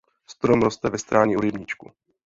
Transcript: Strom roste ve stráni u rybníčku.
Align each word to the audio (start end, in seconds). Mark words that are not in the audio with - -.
Strom 0.25 0.61
roste 0.61 0.89
ve 0.89 0.97
stráni 0.97 1.37
u 1.37 1.41
rybníčku. 1.41 1.91